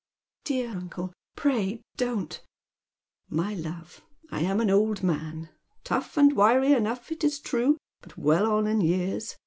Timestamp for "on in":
8.51-8.81